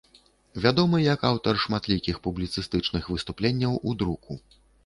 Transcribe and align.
Вядомы 0.63 1.01
як 1.13 1.25
аўтар 1.31 1.59
шматлікіх 1.65 2.15
публіцыстычных 2.25 3.13
выступленняў 3.17 3.81
у 3.87 3.99
друку. 4.01 4.43